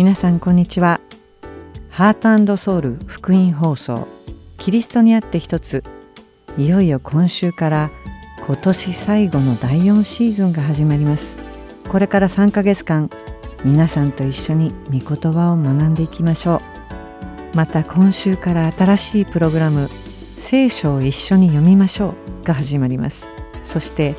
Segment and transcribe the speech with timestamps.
[0.00, 0.98] 皆さんこんにちは。
[1.90, 4.08] ハートソウル福音放送
[4.56, 5.84] キリストにあって一つ
[6.56, 7.90] いよいよ今週から
[8.46, 11.36] 今年最後の第4シーズンが始まります。
[11.90, 13.10] これから3ヶ月間
[13.62, 16.62] 皆さんと一緒に御言葉を学んでいきましょ
[17.52, 17.54] う。
[17.54, 19.90] また今週から新しいプログラム
[20.34, 23.28] 聖書を一緒に読みましょうが始まります。
[23.62, 24.14] そして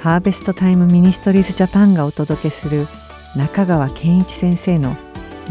[0.00, 2.88] ハーベストタイムミニストリーズジャパンがお届けする
[3.36, 4.96] 中川健一先生の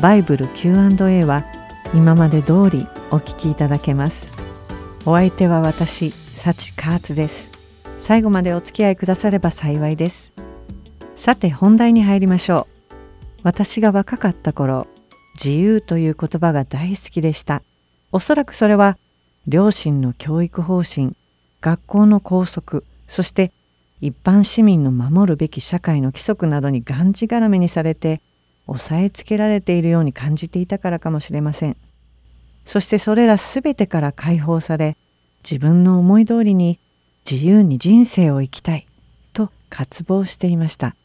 [0.02, 1.44] バイブル Q&A は
[1.94, 4.32] 今まで通りお聞きいただけます。
[5.06, 7.50] お相手は私幸カーツです。
[8.00, 10.32] 最後までお付き合いくだされば幸いです。
[11.18, 12.94] さて本題に入りましょう。
[13.44, 14.88] 私が若かった頃
[15.36, 17.62] 自由という言葉が大好きでした。
[18.14, 18.98] おそらくそれは
[19.48, 21.14] 両親の教育方針
[21.60, 23.52] 学校の校則そして
[24.00, 28.22] 一般市民の守るべき社会の規則などにがんじがらめにされて
[28.70, 31.78] 押さえつけられているように感じていたからかもしれません。
[32.66, 34.96] そしてそれら全てから解放され
[35.44, 36.80] 自分の思い通りに
[37.30, 38.86] 自由に人生を生きたい
[39.34, 40.96] と渇望していました。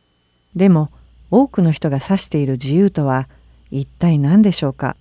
[0.54, 0.90] でも
[1.30, 3.28] 多くの人が指している自由とは
[3.70, 4.96] 一体何でしょうか？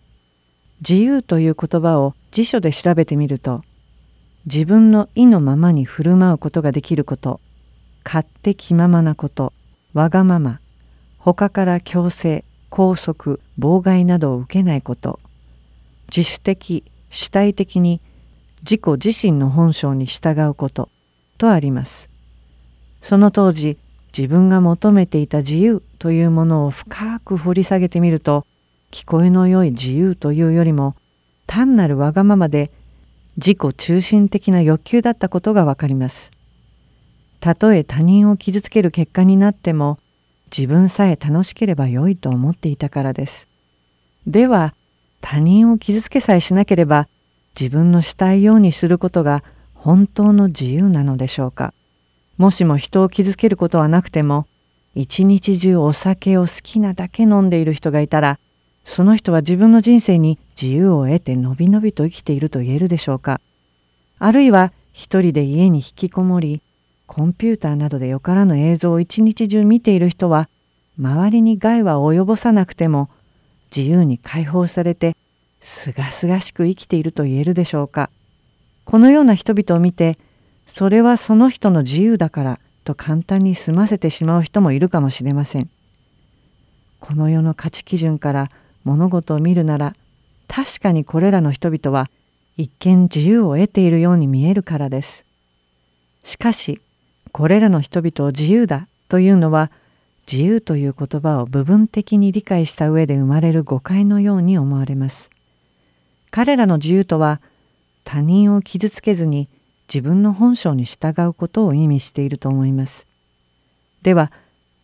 [0.87, 3.63] 自由という言葉を辞書で調べてみると
[4.45, 7.39] 自分の意のままに振る舞うことができること
[8.03, 9.53] 勝手気ままなこと
[9.93, 10.59] わがまま
[11.19, 15.19] 他から強制拘束妨害などを受けないこと。
[16.09, 18.01] 自主的主体的に
[18.63, 20.89] 自己自身の本性に従うこと。
[21.37, 22.09] とあります。
[22.99, 23.77] その当時
[24.17, 28.45] 自分が求めていた自由というものを深く掘り下げてみると
[28.89, 30.95] 聞こえの良い自由というよりも
[31.45, 32.71] 単なるわがままで
[33.37, 36.31] 自己中心的な欲求だったことがわかります。
[37.39, 39.99] たとえ他人を傷つける結果になっても
[40.55, 43.47] 自分さえ楽しければ良いと思っていたからです。
[44.27, 44.75] では
[45.19, 47.07] 他人を傷つけさえしなければ
[47.59, 49.43] 自分のしたいようにすることが
[49.73, 51.73] 本当の自由なのでしょうか。
[52.37, 54.45] もしも人を傷つけることはなくても
[54.95, 58.39] 一日中お酒を好きなだけ飲んでいる人がいたら
[58.85, 63.41] その人は自分の人生に自由を得てのびのびと生きていると言えるでしょうか。
[64.19, 66.61] あるいは一人で家に引きこもり
[67.15, 70.49] コンピューターなどでよからぬ映像を一日中見ている人は
[70.97, 73.07] 周りに害は及ぼさなくても
[73.69, 75.15] 自由に解放されて
[75.61, 78.09] すがすがしく生きていると言えるでしょうか。
[78.83, 80.17] このような人々を見て
[80.65, 85.69] それはその人の自由だからと簡単に済ませてしまう人もいるかもしれません。
[86.99, 88.49] この世の価値基準から
[88.85, 89.93] 物事を見るなら
[90.47, 92.09] 確かにこれらの人々は
[92.57, 95.27] 一見自由を得ているように見えるからです。
[96.23, 96.81] しかし
[97.33, 99.71] これらの人々を自由だというのは
[100.31, 105.29] 自由という言葉を部分的に理解した上で生まれる誤解のように思われます。
[106.31, 107.41] 彼らの自由とは
[108.03, 109.49] 他人を傷つけずに
[109.87, 113.07] 自分の本性に従うことを意味していると思います。
[114.03, 114.31] では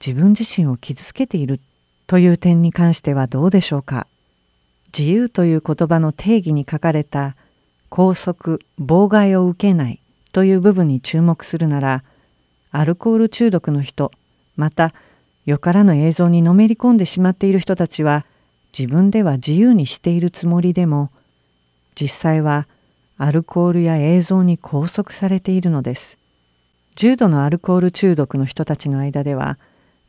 [0.06, 1.60] 自分自身を傷つけている
[2.08, 4.08] という点に関してはどうでしょうか？
[4.98, 7.36] 自由という言葉の定義に書かれた
[7.90, 10.00] 拘束妨害を受けない
[10.32, 12.04] という部分に注目するなら
[12.72, 14.12] アルコール中毒の人
[14.56, 14.94] また
[15.46, 18.26] よからぬ映像にのめり込んでしまっている人たちは
[18.78, 21.10] 自分では自由にしているつもりでも
[22.00, 22.68] 実際は
[23.18, 26.18] アルコールや映像に拘束されているのです。
[26.96, 29.58] 重度のアルコール中毒の人たちの間では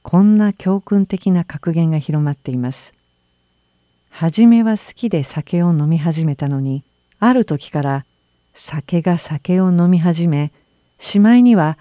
[0.02, 2.94] こんな教訓的な格言が広まっています。
[4.10, 6.84] 初めは好きで酒を飲み始めたのに
[7.18, 8.04] ある時から
[8.54, 10.52] 酒が酒を飲み始め
[10.98, 11.78] しまいには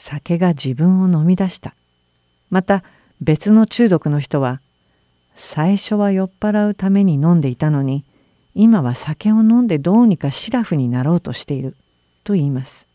[0.00, 1.74] 酒が自分を飲み出した。
[2.48, 2.82] また
[3.20, 4.62] 別の中毒の人は
[5.34, 8.02] 最初は酔っ払うために飲んでいたのに
[8.54, 11.76] 今は酒を飲んでどうにかシラフになろうとしている
[12.24, 12.88] と言います。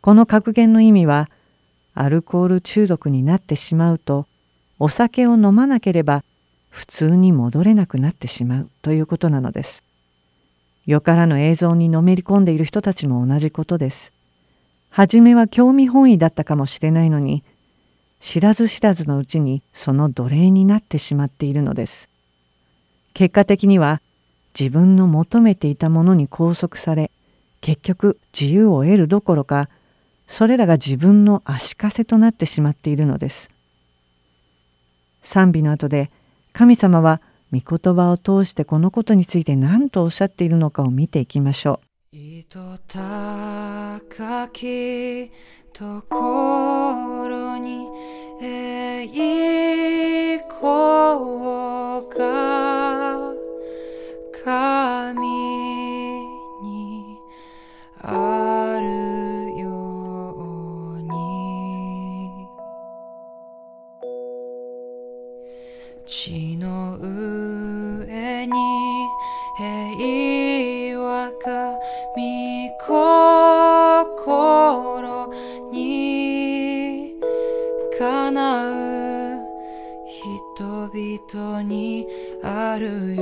[0.00, 1.28] この格言の意味は
[1.94, 4.26] アルコール中毒になってしまうと
[4.78, 6.24] お酒を飲まなければ
[6.70, 9.84] 普通に戻れなくなってしまうということなのです。
[10.86, 14.14] よからぬ映像にのめり込んでいる人たちも同じことです。
[14.96, 17.42] 初めは興味本位だったかもしれないのに
[18.20, 22.08] 知らず知らずのうちにその奴隷になってしまっているのです。
[23.12, 24.00] 結果的には
[24.56, 27.10] 自分の求めていたものに拘束され
[27.60, 29.68] 結局自由を得るどころか
[30.28, 33.50] それらが自分の足かせとなってしまっているのです。
[35.22, 36.12] 賛美の後で
[36.52, 37.20] 神様は
[37.52, 41.83] 御言葉を通してこのことについて何とおっしゃっているのかを見ていきましょう。
[42.16, 45.32] 糸高き
[45.72, 47.88] ところに
[48.40, 53.34] 栄光が
[82.74, 83.13] あ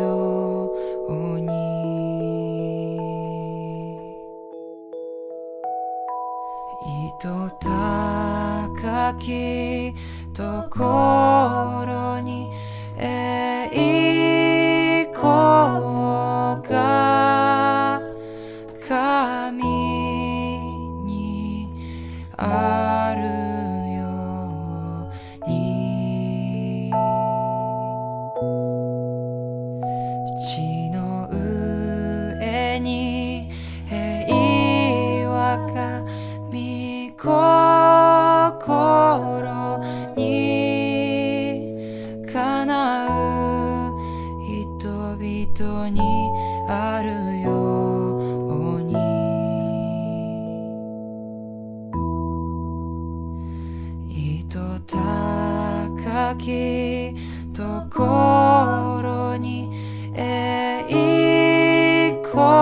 [62.34, 62.61] 栄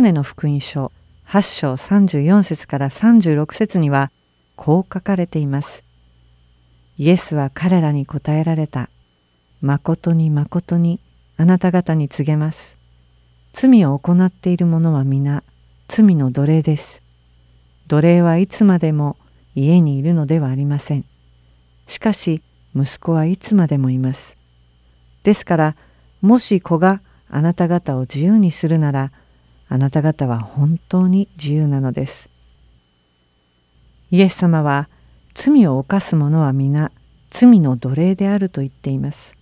[0.00, 0.92] ヨハネの福音書
[1.28, 4.10] 8章34節から36節には
[4.56, 5.84] こう書かれています。
[6.96, 8.88] イエスは彼らに答えられた。
[9.60, 11.00] 誠に誠に
[11.36, 12.78] あなた方に告げます。
[13.52, 15.42] 罪を行っている者は皆
[15.86, 17.02] 罪の奴隷です。
[17.86, 19.18] 奴隷はいつまでも
[19.54, 21.04] 家にいるのではありません。
[21.86, 22.42] しかし
[22.74, 24.38] 息子はいつまでもいます。
[25.24, 25.76] ですから
[26.22, 29.12] もし子があなた方を自由にするなら
[29.72, 32.28] あなた方は本当に自由なのです。
[34.10, 34.88] イエス様は
[35.32, 36.90] 罪を犯す者は皆
[37.30, 39.36] 罪の奴隷であると言っています。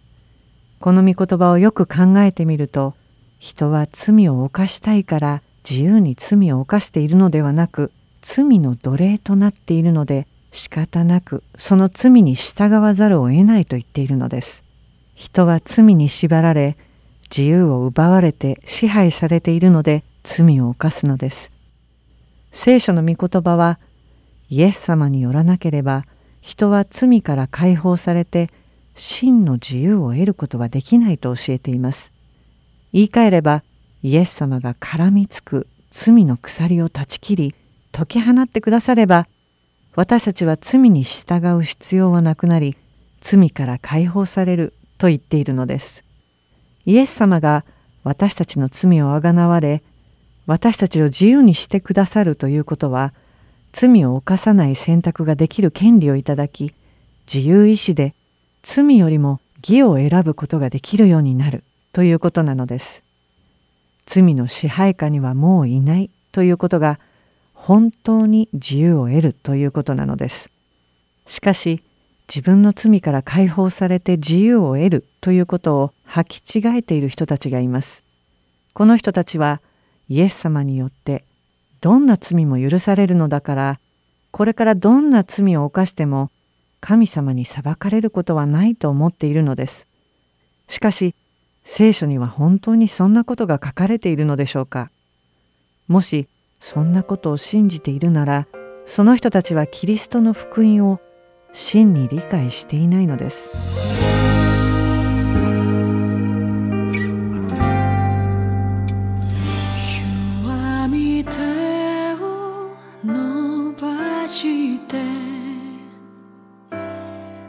[0.81, 2.95] この御言葉をよく考えてみると
[3.39, 7.91] 人は罪を犯したいから自由に罪を犯しているのではなく
[8.21, 14.63] 罪の奴隷となっているので仕方なくその罪に従わざるを得ないと言っているのです。
[15.15, 16.77] 人は罪に縛られ
[17.35, 21.53] 自由を奪われて支配されているので罪を犯すのです。
[22.53, 23.78] 聖書の御言葉は
[24.50, 26.04] イエス様によらなければ
[26.40, 28.49] 人は罪から解放されて
[28.95, 32.12] 真の自由を得ることはできないと教えています。
[32.93, 33.62] 言い換えれば
[34.02, 37.54] イエス様が絡みつく罪の鎖を断ち切り
[37.93, 39.26] 解き放ってくだされば
[39.95, 42.76] 私たちは罪に従う必要はなくなり
[43.21, 46.04] 罪から解放されると言っているのです。
[46.87, 47.64] イエス様が
[48.04, 49.83] 私たちの罪をあがなわれ
[50.49, 53.12] 私たちを自由にしてくださるということは
[53.71, 56.73] 罪を犯さない選択ができる権利をいただき
[57.33, 58.14] 自由意志で
[58.62, 63.02] 罪よりも義を選ぶことができるようになるということなのです。
[64.07, 66.99] 罪の支配下にはもういないということが
[67.52, 70.50] 本当に自由を得るということなのです。
[71.26, 71.83] しかし
[72.26, 78.02] 自分の罪から解放されて自由を得るということを履き違えている人たちがいます。
[78.73, 79.61] この人たちは
[80.09, 81.25] イエス様によって
[81.81, 83.81] どんな罪も許されるのだから
[84.31, 86.31] これからどんな罪を犯しても
[86.81, 89.87] 神様に裁かれることはないと思っているのです。
[90.69, 91.15] しかし
[91.65, 94.91] 聖書には本当にそんなことが書かれているのでしょうか
[95.87, 96.29] もし
[96.61, 98.47] そんなことを信じているなら
[98.87, 101.00] その人たちはキリストの福音を
[101.53, 103.50] 真に理解していないのです。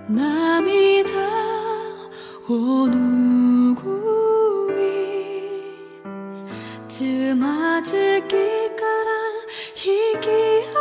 [0.09, 1.07] 涙
[2.47, 3.75] を拭
[4.73, 4.81] い
[6.87, 7.93] つままず
[8.27, 9.11] きから
[9.75, 10.33] 引き上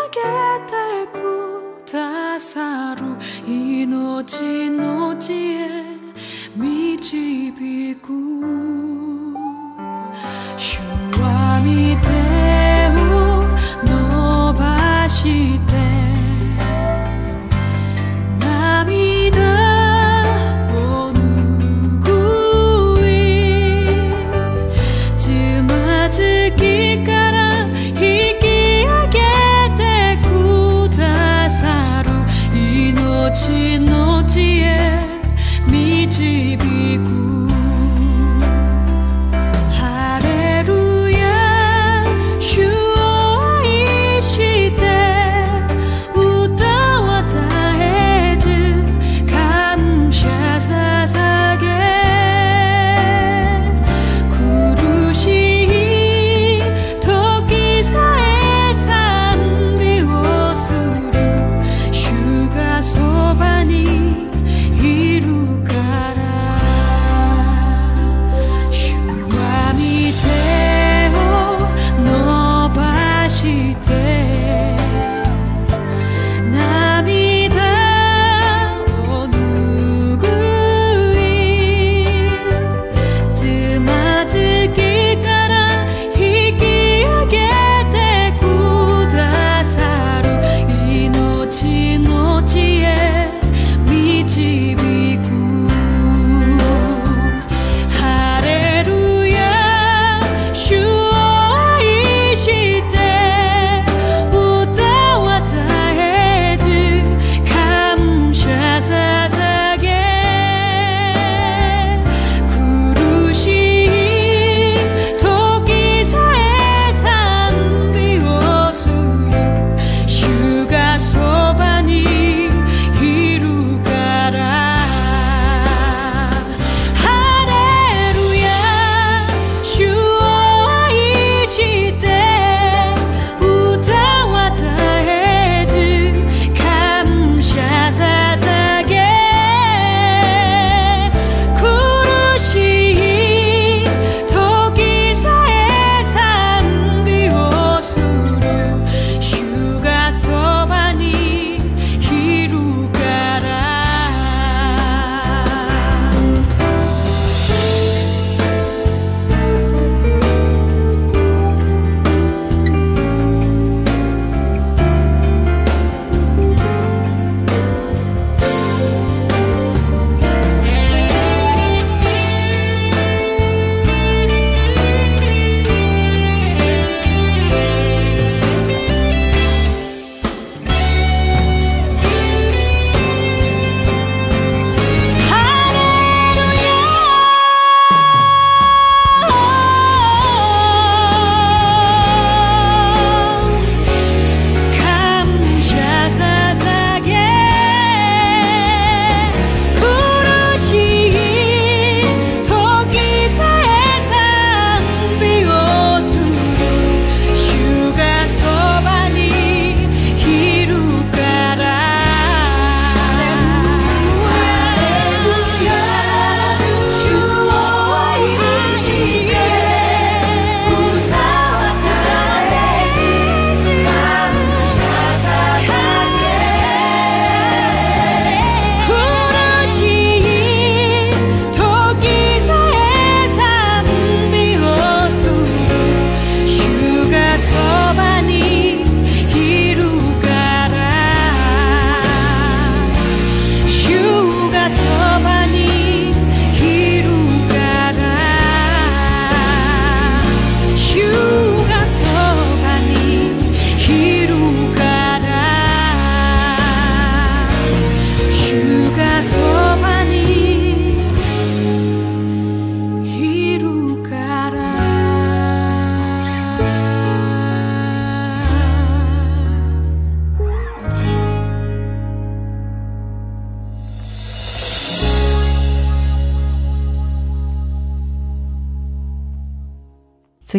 [0.09, 0.19] げ
[0.67, 0.73] て
[1.13, 3.03] くださる
[3.47, 5.78] 命の知恵。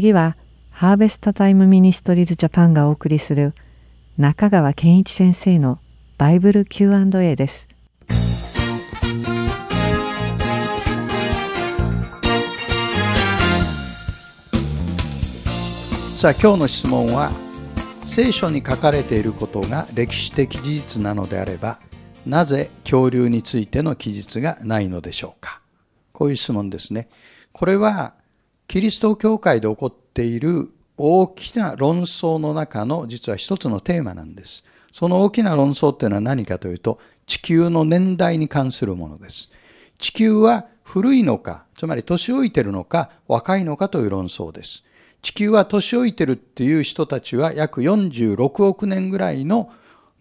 [0.10, 0.36] 次は
[0.72, 3.54] ハーベストタイムミニストリーズジャパンがお送りする
[4.18, 5.78] 中川健一先生の
[6.18, 7.68] バイブル Q&A です。
[16.18, 17.32] さあ今日の質問は
[18.08, 21.80] 聖書に書かれていることが歴史的事実なのであれば
[22.26, 25.62] なぜ恐竜についての記述がないのでしょうか？
[26.14, 27.10] こういう質問ですね
[27.54, 28.16] これは
[28.70, 34.64] キリスト教会で起こっている大きな論争の中の実は一つのテーマなんです。
[34.94, 39.50] その大きな論争っていうのは何かというと地球の年代に関するものです。
[39.98, 44.84] 地球は古いのかつまり年老いてるのか若いのかという論争です。
[45.24, 49.72] 地球は年老いてるっていう人たちは約46億年ぐらいの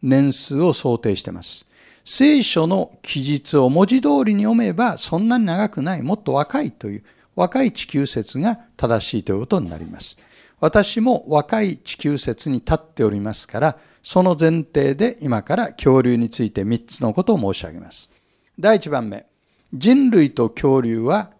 [0.03, 1.67] 年数を想定しています。
[2.03, 7.05] 聖書の記述を文字通りに読めばそんなに長くない、もっと若いという
[7.39, 10.17] 若い地球説が正しいということになります。
[10.59, 18.11] 私も若い地球説に立っておりますから、その前提で今から恐竜について3つのことを申し上げます。
[18.59, 19.25] 第1番目、
[19.73, 21.31] 人類と恐竜は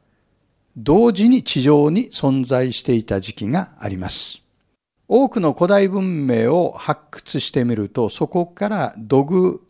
[0.77, 4.41] 同時に地上に存在していた時期があります。
[5.09, 9.61] 多くの古代文明を発掘してみると、そこから土偶、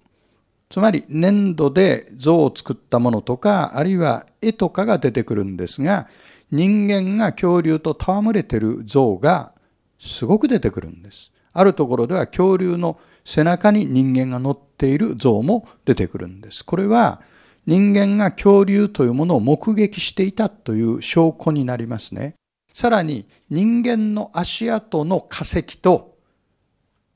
[0.70, 6.08] つまり粘土で像を作ったものとか、あるいは絵とかが出てくるんですが、
[6.50, 9.52] 人間が恐竜と戯れてる像が
[9.98, 11.32] すごく出てくるんです。
[11.52, 16.64] あるところでは恐竜の背中に人間が乗っている像も出てくるんです。
[16.64, 17.20] これは
[17.66, 22.34] 人間が恐竜というものを目撃していたという証拠になりますね。
[22.72, 26.16] さらに人間の足跡の化石と、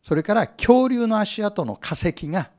[0.02, 2.50] それから恐竜の足跡の化石が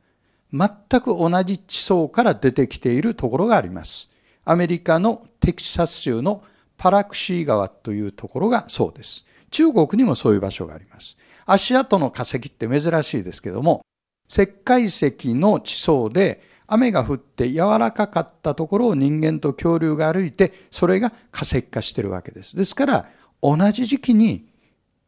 [0.54, 4.10] 全く同じ地層から出てきているところがあります。
[4.46, 6.44] アメリカのテキサス州の
[6.78, 9.26] パラクシー川というところがそうです。
[9.50, 11.18] 中国にもそういう場所があります。
[11.46, 13.82] 足跡の化石って珍しいですけども、
[14.30, 23.10] 石灰石の地層で雨が降って柔らかかったところを人間と恐竜が歩いてそれが化石化してるわけですですから
[23.42, 24.48] 同じ時期に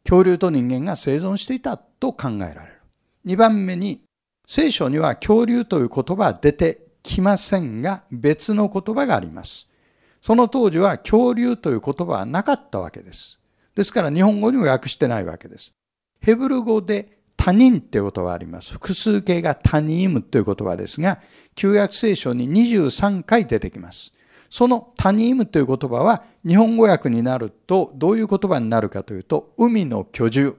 [0.03, 2.81] 恐竜と人間が生存していたと考えられる
[3.25, 4.01] 2番目に
[4.47, 9.67] 聖書には恐竜という言葉は出てきませんが別の言葉があります
[10.21, 13.39] その当時は恐竜という言葉はなかったわけです
[13.75, 15.73] ですから日本語にも訳してないわけです
[16.19, 18.73] ヘブル語で他人っていう言葉があります。
[18.73, 21.19] 複数形が他人という言葉ですが、
[21.53, 24.11] 旧約聖書に23回出てきます。
[24.49, 30.55] そのタニームという言葉は日本語訳になるとどういう言葉になるかというと海の居住、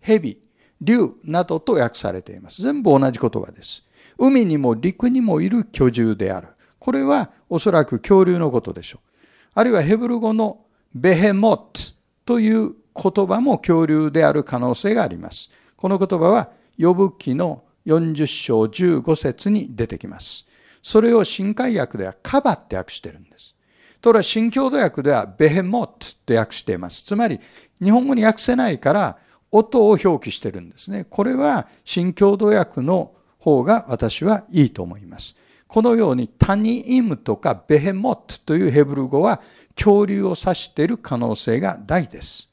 [0.00, 0.40] 蛇、
[0.80, 2.62] 竜などと訳されています。
[2.62, 3.84] 全部同じ言葉です。
[4.18, 6.48] 海にも陸にもいる居住である。
[6.78, 9.08] これはおそらく恐竜のことでしょう。
[9.54, 10.60] あるいはヘブル語の
[10.94, 15.50] ベヘモットという言葉も恐竜である可能性があります。
[15.76, 20.46] この言葉は呼ぶ記の40章15節に出てきます。
[20.82, 23.54] それを新海訳ではカバって訳してるんです。
[24.00, 27.02] ところが新共同訳ではベヘモットって訳しています。
[27.02, 27.38] つまり
[27.82, 29.18] 日本語に訳せないから
[29.52, 31.04] 音を表記してるんですね。
[31.08, 35.34] これは新共同訳の方が私はいいと思います。
[35.66, 39.40] このようにタニイムとかベヘモットというヘブル語は
[39.76, 42.48] 恐竜を指している可能性が大です。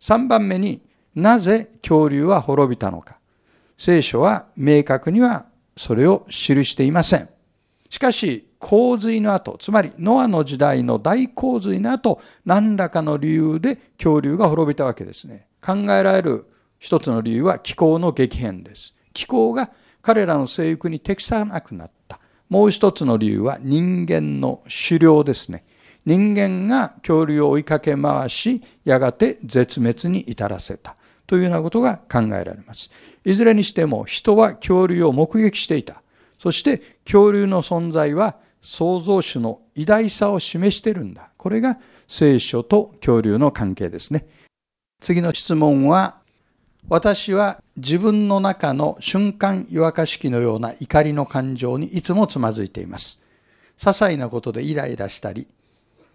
[0.00, 0.82] 3番目に
[1.14, 3.18] なぜ恐竜は滅びたのか。
[3.78, 7.28] 聖書は明確にはそれを記していません。
[7.90, 15.45] しかし、洪水の後、つまりノアの時代の大洪水の後、何らかの理由で恐竜が滅びたわけですね。
[15.66, 16.46] 考えられる
[16.78, 18.94] 一つの理由は気候の激変です。
[19.12, 22.20] 気候が彼らの生育に適さなくなった。
[22.48, 25.64] もう一つの理由は人間の狩猟ですね。
[26.04, 30.94] 人間が恐竜を追いかけ回し、やがて絶滅に至らせた。
[31.26, 32.88] というようなことが考えられます。
[33.24, 36.00] いずれにしても人は恐竜を目撃していた。
[36.38, 41.30] そして恐竜の存在は創造主の偉大さを示しているんだ。
[41.36, 44.26] これが聖書と恐竜の関係ですね。
[45.00, 46.16] 次の質問は、
[46.88, 53.20] 私は自分の中の瞬間湯沸かし器のような怒りの感情にいつもつまずいています。
[53.76, 55.48] 些細なことでイライラしたり、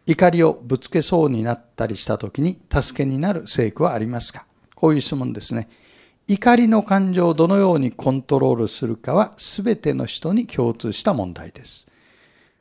[0.08, 4.46] 怒りをぶつけそうになったりした時に助けになる聖句はありますか？
[4.76, 5.70] こういう質問ですね。
[6.28, 11.88] 怒りの感情をどのようにコントロールするかは全ての人に共通した問題です。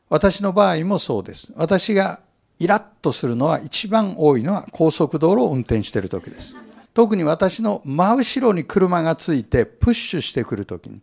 [0.09, 1.53] 私の場合もそうです。
[1.55, 2.21] 私が
[2.61, 6.55] イラッとするのは一番多いのは高速道路を運転している時です。
[6.93, 11.01] 特に私の真後ろに車がついてプッシュしてくる時に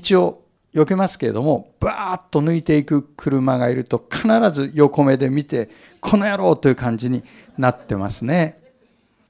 [0.00, 5.68] 道を避けますけれどもバーッと抜いていく車がいると必ず横目で見て
[6.00, 7.22] この野郎という感じに
[7.56, 8.58] なってますね。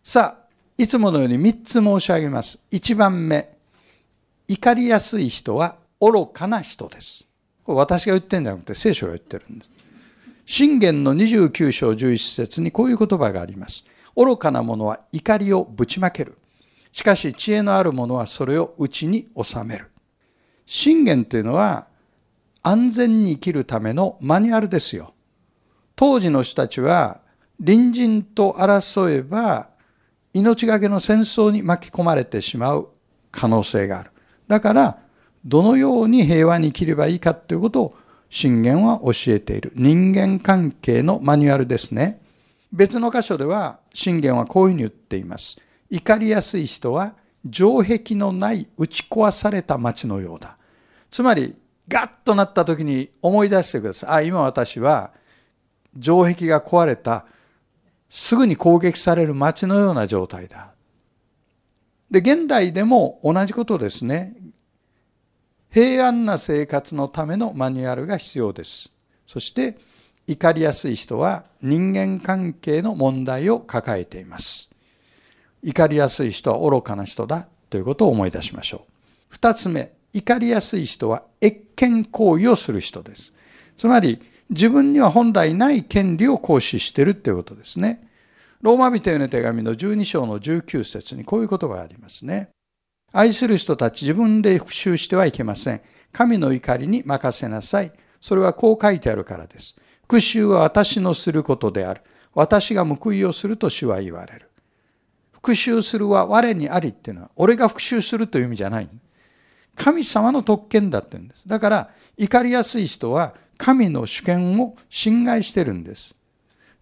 [0.02, 0.40] さあ
[0.78, 2.58] いつものように3つ申し上げます。
[2.70, 3.50] 1番目、
[4.48, 7.26] 怒りやすい人は愚かな人です。
[7.64, 9.69] これ私が言ってるんじゃなくて聖書が言ってるんです。
[10.52, 13.84] 信玄の29章11節にこういう言葉があります。
[14.16, 16.38] 愚かな者は怒りをぶちまける。
[16.90, 19.92] しかし知恵のある者はそれを内に収める。
[20.66, 21.86] 信玄というのは
[22.62, 25.14] 安全に生きるためのマニュアルですよ。
[25.94, 27.20] 当時の人たちは
[27.64, 29.70] 隣人と争えば
[30.34, 32.88] 命がけの戦争に巻き込まれてしまう
[33.30, 34.10] 可能性がある。
[34.48, 34.98] だから
[35.44, 37.99] どのように平和に生きればいいかということを
[38.30, 42.20] 信玄は教えている人間関係のマニュアルですね。
[42.72, 45.58] 別の箇所では信玄はこういうふうに言っています。
[45.90, 47.14] 怒りやすい人は
[47.52, 50.56] 城壁のない打ち壊された町のようだ。
[51.10, 51.56] つまり
[51.88, 54.10] ガッとなった時に思い出してください。
[54.10, 55.10] あ、今私は
[56.00, 57.26] 城壁が壊れた
[58.08, 60.70] すぐに攻撃される町のような状態だ。
[62.08, 64.34] で、現代でも同じことですね。
[65.70, 68.92] 平安な生活のためのマニュアルが必要です。
[69.26, 69.78] そして
[70.26, 74.68] 怒りやすい人は人間関係の問題を抱えています。
[75.62, 78.92] 怒りやすい人は愚かな人だということを思い出しましょう。
[79.28, 83.32] 二つ目、怒りやすい人は越権行為をする人です。
[83.76, 88.08] つまり自分には本来ない権利を行使しているということですね。
[88.60, 92.50] ローマ人への手紙の12章の19節にこういう言葉がありますね。
[93.12, 95.80] 愛する人たち自分で復讐してはいけません。
[96.12, 97.92] 神の怒りに任せなさい。
[98.20, 99.76] それはこう書いてあるからです。
[100.02, 102.02] 復讐は私のすることである。
[102.34, 104.50] 私が報いをすると主は言われる。
[105.32, 108.88] 復讐するは我にありっていうのは、俺が復讐するという意味じゃない。
[109.74, 111.48] 神様の特権だって言うんです。
[111.48, 116.14] だから、怒りやすい人は神の主権を侵害してるんです。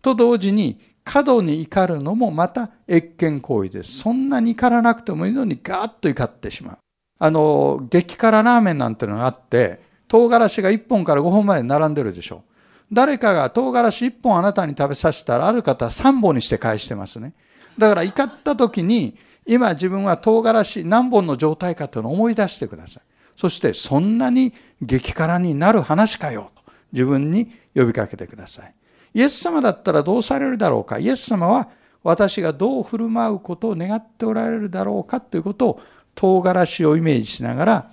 [0.03, 3.97] と同時に、過度に怒るのもまた越権行為です。
[4.01, 6.79] そんなに怒らなくてもいいのにガーッと怒ってしまう。
[7.19, 12.45] あの、激辛ラーメンなんてのがあって、唐辛子が1本から5本まで並んでるでしょ。
[12.93, 17.33] 誰かが唐辛子1本あなたに食べさせたら、ある方は3本にして返してますね。
[17.79, 19.17] だから怒った時に、
[19.47, 23.03] 今自分は唐辛子何本の状態かというのを思い出してください。
[23.35, 28.75] そして、そんなに激辛になる話かよと自分に呼びかけてください。
[29.15, 30.99] イエス様だったらどうされるだろうか？
[30.99, 31.69] イエス様は
[32.03, 35.81] 私がどう振る舞うことを願っておられるだろうかということを
[36.15, 37.91] 唐辛子をイメージしながら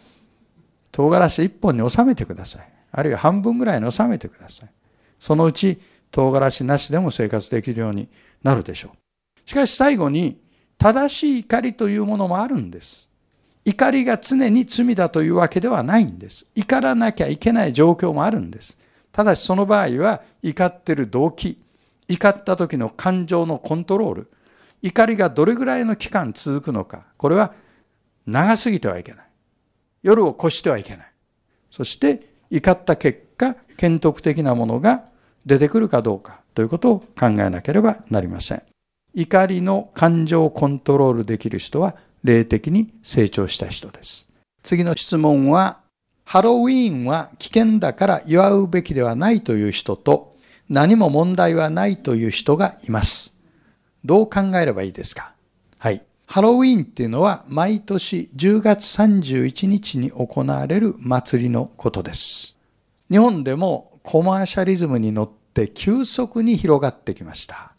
[0.92, 2.70] 唐辛子一本に収めてください。
[2.92, 4.70] あるいは半分ぐらいに収めてください。
[5.20, 5.80] そのうち
[6.12, 8.08] 唐辛子なしでも生活できるように
[8.44, 9.50] なるでしょう。
[9.50, 10.40] しかし最後に
[10.78, 13.10] 正しい怒りというものもあるんです。
[13.66, 16.46] 怒りが常に罪だというわけではないんです。
[16.56, 18.78] 怒らなきゃいけない状況もあるんです。
[19.16, 21.58] ただしその場合は怒ってる動機、
[22.10, 24.32] 怒った時の感情のコントロール、
[24.82, 27.54] 怒りがどれぐらいの期間続くのか、これは
[28.28, 29.26] 長すぎてはいけない。
[30.04, 31.12] 夜を越してはいけない。
[31.72, 35.06] そして怒った結果、剣徳的なものが
[35.46, 38.64] 出てくるかどうかということを考えなければなりません。
[39.14, 44.28] 怒りの感情をコントロールできる人は霊的に成長した人です。
[44.62, 45.85] 次の質問は
[46.26, 50.36] ハロウィーンは危険だから祝うべきではないという人と、
[50.68, 53.34] 何も問題はないという人がいます。
[54.04, 55.34] どう考えればいいですか？
[55.78, 56.04] はい。
[56.26, 62.56] ハロウィーンっていうのは毎年10月31日に行われる祭りのことです。
[63.12, 67.74] 日本でもコマーシャリズムに乗って急速に広がってきました。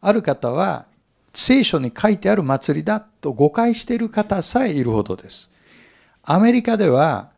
[0.00, 0.86] ある方は
[1.32, 5.48] 聖書に書いてある祭りだと誤解している方さえいるほどです。
[6.24, 7.30] アメリカでは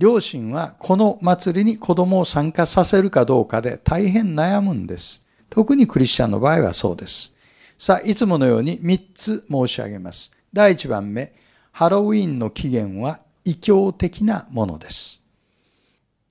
[0.00, 5.22] 両親はこの祭りに子供を参加させるかどうかで大変悩むんです。
[5.50, 7.34] 特にクリスチャンの場合はそうです。
[7.76, 10.32] さあ、いつものように3つ申し上げます。
[10.54, 11.34] 第1番目、
[11.72, 15.20] ハロウィンの起源は異教的なものです。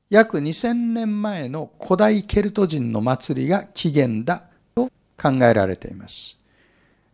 [0.10, 6.40] 約2000年前の古代ケルト人の祭りが起源だと考えられています。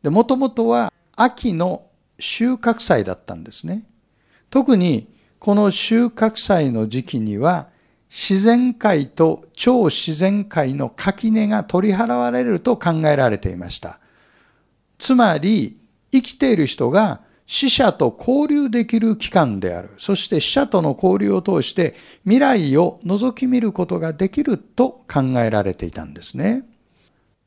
[0.03, 1.87] もともとは秋の
[2.17, 3.83] 収穫祭だったんですね。
[4.49, 5.13] 特に
[5.45, 7.67] この収穫祭の時期には
[8.09, 13.99] 自然界と超自然界の垣根が取り払われると考えられていました。
[14.97, 15.77] つまり
[16.11, 19.91] 生きている人が死者と交流できる期間である。
[19.99, 26.63] そして死者との交流を通して未来を覗き見ることができると考えられていたんですね。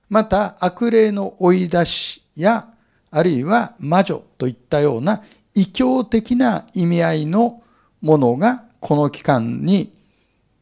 [0.08, 2.68] また悪霊の追い出しや
[3.10, 5.24] あるいは魔女といったような
[5.56, 7.64] 異教的な意味合いの
[8.00, 9.94] ものがこの期間に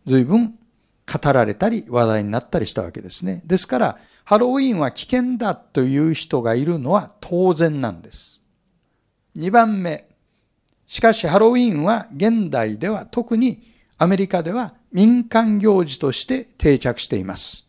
[0.06, 0.58] 随分
[1.06, 3.42] 語られたり話題になったりしたわけですね。
[3.44, 8.40] ですから、ハロウィーンは危険だという人がいるのは当然なんです。
[9.36, 10.08] 2番目。
[10.88, 13.62] しかしハロウィーンは現代では特に
[13.98, 17.66] アメリカでは民間行事として定着しています。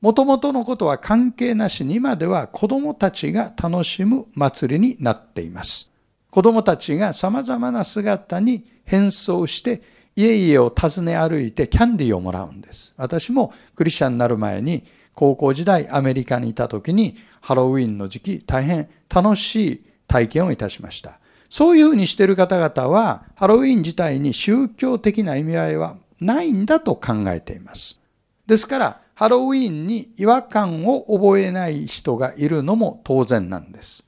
[0.00, 5.90] もともとのことは関係なしに今では子供たちが楽しむ祭りになっています。
[6.36, 9.80] 子供たちが様々な姿に変装して
[10.14, 12.92] 家々を訪ね歩いてキャンディーをもらうんです。
[12.98, 21.20] 私もクリスチャンになる前に高校時代アメリカにいた時にハロウィンの時期大変楽しい体験をいたしました。
[21.48, 27.98] そういうふうにしている方々はハロウィン自体に宗教的な意味合いはないんだと考えています。
[28.46, 34.05] ですからハロウィンに違和感を覚えない人がいるのも当然なんです。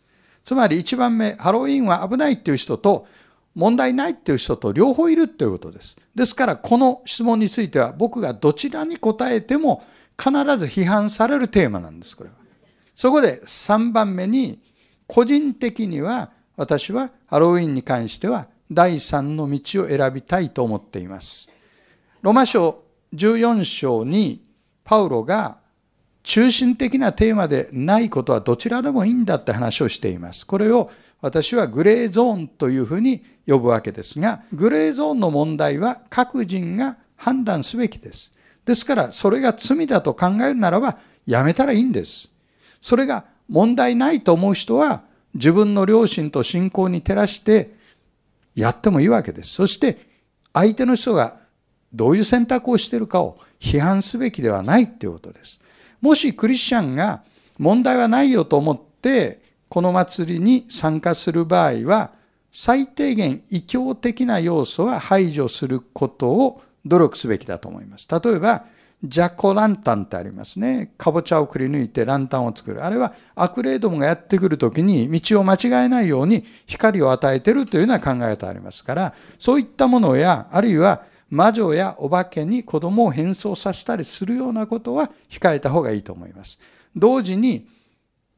[0.49, 3.07] つまり一番目、ハロウィンは危ないっていう人と
[3.55, 5.95] 問題ないっていう人と両方いるということです。
[6.15, 9.85] ですからこの質問については僕がどちらに答えても
[10.17, 12.37] 必ず批判されるテーマなんです、これは。
[12.95, 14.59] そこで3番目に
[15.07, 21.51] 個人的には私はハロウィンに関しては第3の道を選びたいと思っています。
[22.23, 22.85] ロマ書
[23.15, 24.43] 14章に
[24.83, 25.59] パウロが
[26.29, 30.47] 中心的なテーマでないことはどちらでもいいんだって話をしています。
[30.47, 30.91] これを
[31.23, 38.31] 私はグレーゾーンというふうに呼ぶわけですが、グレーゾーンの問題は各人が判断すべきです。
[38.67, 42.31] ですから、それが罪だと考えるならば、やめたらいいんです。
[42.79, 47.75] それが問題ないと思う人は、自分の良心と信仰に照らして
[48.55, 49.53] やってもいいわけです。
[49.53, 49.97] そして、
[50.53, 51.39] 相手の人が
[51.95, 55.59] どういう選択をしているかを批判すべきではないということです。
[56.01, 57.23] もしクリスチャンが
[57.59, 62.13] 問題はないよと思ってこの祭りに参加する場合は
[62.53, 68.07] 最低限異教的な要素は排除することを努力すべきだと思います。
[68.11, 68.65] 例えば
[69.05, 70.93] ジャコランタンってありますね。
[70.99, 72.85] かぼちゃをくり抜いてランタンを作る。
[72.85, 86.59] あれは悪霊どもがやってくるときに道を間違えないように光を与えてるというような考え方ありますから、そういったものや、あるいは魔女やお化けに子供を変装させたりするようなことは控えた方がいいと思います。
[86.97, 87.67] 同時に、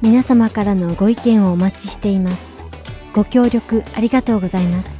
[0.00, 2.56] 皆様からのご意見をお待ちしています。
[3.12, 4.97] ご協力ありがとうございます。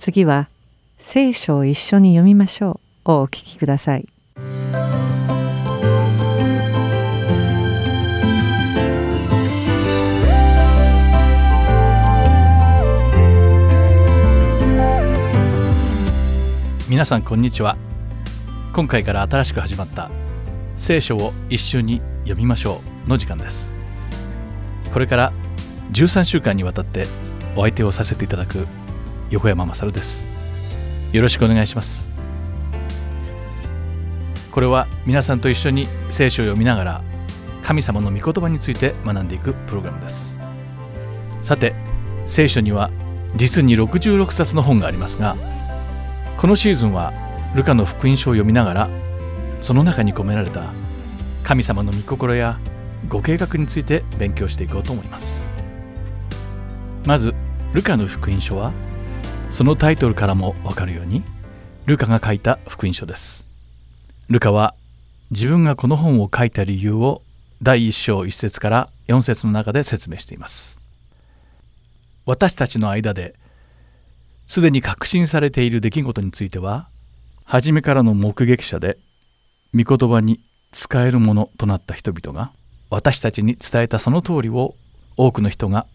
[0.00, 0.48] 次は
[0.96, 3.10] 聖書を一緒に読みましょう。
[3.12, 4.08] をお聞きください。
[16.88, 17.76] 皆さんこんにちは。
[18.72, 20.10] 今回から新しく始まった
[20.78, 23.10] 聖書を一緒に読みましょう。
[23.10, 23.70] の時間です。
[24.94, 25.32] これから
[25.92, 27.04] 13週間にわたって
[27.54, 28.66] お相手をさせていただく
[29.30, 30.26] 横山勝です。
[31.12, 32.08] よろしくお願いします。
[34.50, 37.04] これは皆さんと一緒に聖書を読みながら
[37.62, 40.36] 神様の御言葉について学んでいくプログラムです。
[41.42, 41.74] さて
[42.26, 42.90] 聖書には
[43.36, 45.36] 実に66冊の本がありますが
[46.36, 47.12] このシーズンは
[47.54, 48.90] ルカの福音書を読みながら
[49.62, 50.72] その中に込められた
[51.44, 52.58] 神様の御心や
[53.08, 55.52] ご計画について勉強していこうと思います。
[57.06, 57.32] まず
[57.72, 58.72] ルカの福音書は
[59.50, 61.22] そのタイトルからもわかるように
[61.86, 63.46] ルカが書いた福音書です。
[64.28, 64.74] ルカは
[65.30, 67.22] 自分がこの本を書いた理由を
[67.62, 70.78] 第1章1節から4節の中で説明しています。
[72.26, 73.34] 私たちの間で
[74.46, 76.88] すでに確信されている出来事については
[77.44, 78.98] 初めからの目撃者で
[79.74, 82.52] 御言葉に使えるものとなった人々が
[82.88, 84.74] 私たちに伝えたその通りを
[85.16, 85.86] 多くの人が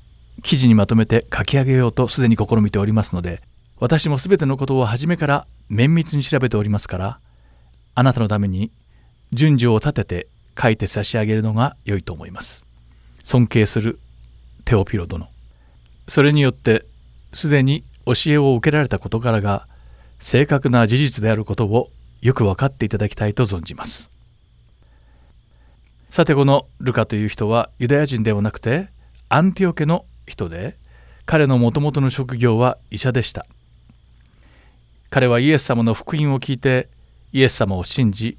[0.43, 3.41] 記事にまとめて書き上げようとすでに試みておりますので
[3.79, 7.19] 私も全てのことを初めから綿密に調べておりますから
[7.95, 8.71] あなたのために
[9.31, 10.27] 順序を立てて
[10.61, 12.65] 書いて差し上げるのが良いと思います。
[13.23, 13.99] 尊敬する
[14.63, 15.27] テオピロ殿。
[16.07, 16.85] それによって
[17.33, 19.67] すでに教えを受けられた事柄が
[20.19, 21.89] 正確な事実であることを
[22.21, 24.11] よく分かっていただきたいと存じます。
[26.09, 28.87] さてこのルカという人はユダヤ人ではなくて
[29.27, 30.75] アンティオ家の人で
[31.25, 33.45] 彼のもともとの職業は医者でした。
[35.09, 36.89] 彼はイエス様の福音を聞いて
[37.31, 38.37] イエス様を信じ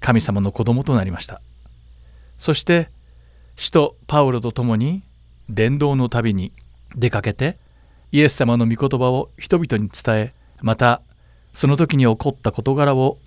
[0.00, 1.40] 神様の子供となりました。
[2.38, 2.88] そして
[3.56, 5.02] 使徒パウロと共に
[5.48, 6.52] 伝道の旅に
[6.96, 7.56] 出かけて
[8.12, 11.02] イエス様の御言葉を人々に伝えまた
[11.54, 13.18] その時に起こった事柄を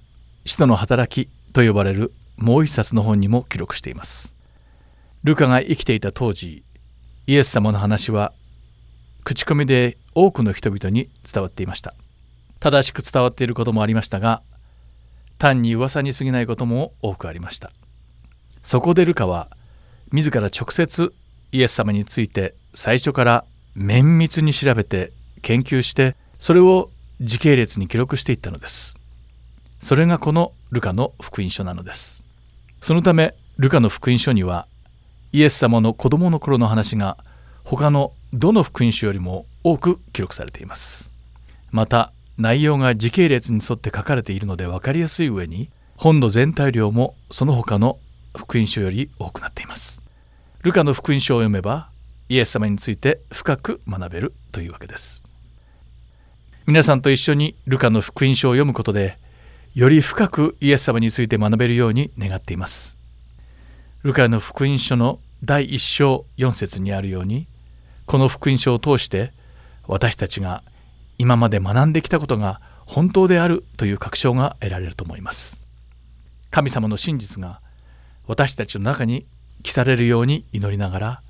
[0.46, 4.34] 使徒の働きと呼ばれるもう一冊の本にも記録しています。
[5.24, 6.63] ルカが生きていた当時
[7.30, 8.32] イエス様の話は
[9.26, 11.94] 口コミで多くの人々に伝わっていました。
[12.62, 14.42] 正しく伝わっていることもありましたが
[15.38, 17.74] 単に噂に過ぎないことも多くありました。
[18.63, 19.50] そこでルカは
[20.13, 21.13] 自ら直接
[21.52, 23.44] イエス様について最初から
[23.76, 25.12] 綿密に調べて
[25.42, 28.98] 研究してそれを時系列に記録していったのです。
[29.82, 32.24] それがこのルカの福音書なのです。
[32.82, 34.66] そのためルカの福音書には
[35.32, 37.18] イエス様の子供の頃の話が
[37.63, 41.10] 他のどの福音書よりも多く記録されています。
[41.72, 48.00] また内容が時系列に沿って書かれているので分かりやすい上に本の全体量もその他の
[48.38, 50.02] 福音書より多くなっています。
[50.63, 51.90] ルカの福音書を読めば
[52.30, 55.24] イエス様について深く学べるというわけです。
[56.66, 59.18] 皆さんと一緒にルカの福音書を読むことで
[59.74, 62.97] より深くイエス様について学べるように願っています。
[64.04, 67.48] ルカの福音書の第1章4節にあるように
[68.06, 69.34] この福音書を通して
[69.88, 70.64] 私たちが
[71.18, 75.60] 今まで学んできたことが本当であるという確証が得られると思います。
[76.52, 77.60] 神様の真実が
[78.28, 79.26] 私たちの中に
[79.64, 81.22] 記されるように祈りながら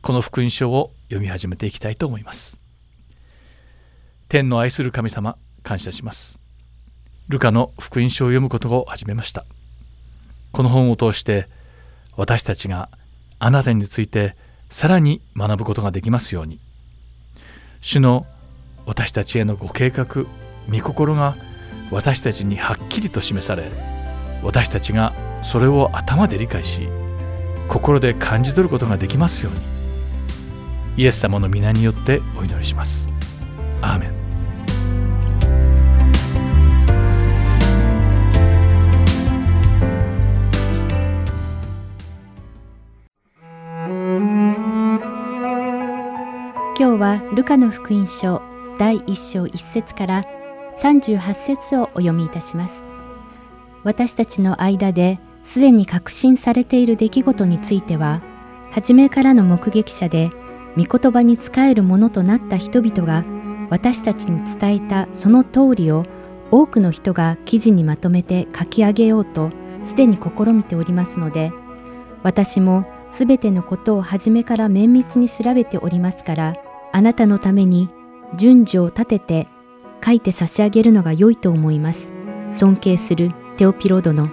[0.00, 2.58] この福音書を読み始めていきたいと思います。
[4.28, 6.40] 天の愛する神様感謝します。
[7.28, 9.44] ルカの福音書を読むことを始めました。
[10.52, 11.54] この本を通して
[12.16, 12.88] 私たちが
[13.38, 14.36] あなたについて
[14.70, 16.58] さらに学ぶことができますように。
[17.80, 18.26] 主の
[18.86, 20.06] 私たちへのご計画
[20.70, 21.36] 御心が
[21.90, 23.70] 私たちにはっきりと示され
[24.42, 26.88] 私たちがそれを頭で理解し
[27.68, 29.76] 心で感じ取ることができますように。
[30.96, 33.10] イエス様の皆によってお祈りします。
[33.82, 34.25] アーメン。
[46.78, 48.42] 今日はルカの福音書
[48.78, 50.24] 第1章1節から
[50.78, 52.84] 38節をお読みいたします。
[53.82, 58.20] 私たちの間ですでに確信されている出来事については
[58.72, 60.30] 初めからの目撃者で
[60.76, 63.24] 御言葉に仕えるものとなった人々が
[63.70, 66.04] 私たちに伝えたその通りを
[66.50, 69.50] 多くの人が記事にまとめて書き上げようと
[69.82, 71.52] すでに試みておりますので
[72.22, 76.65] 私もすべてのことを初めから綿密に調べておりますから
[76.96, 77.90] あなたのために
[78.38, 79.48] 順序を立てて
[80.02, 82.08] 書いて差し上げるのが良いと思います。
[82.52, 84.30] 尊敬するテオピロ殿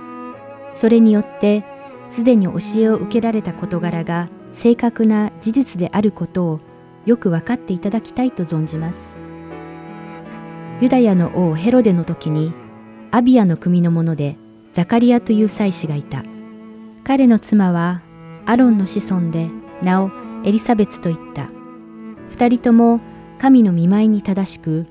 [0.74, 1.66] それによって
[2.10, 6.62] すでに教えを受けられた事柄が正確な事実であることを
[7.06, 9.18] よく分かっていただきたいと存じます。
[10.80, 12.54] ユダヤの王ヘロデの時に
[13.12, 14.38] アビアの組の者で
[14.72, 16.24] ザカリアという祭司がいた。
[17.04, 18.04] 彼の妻は
[18.46, 19.50] アロンの子孫で
[19.82, 20.12] 名を
[20.46, 21.63] エリサベツと言った。
[22.34, 23.00] 二人とも
[23.38, 24.88] 神の見舞いに正しく